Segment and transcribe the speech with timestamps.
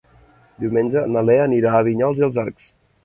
[0.63, 2.67] Diumenge na Lea anirà a Vinyols i els Arcs.